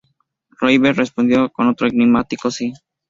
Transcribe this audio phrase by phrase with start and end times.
[0.61, 2.73] River responde con otro enigmático "sí".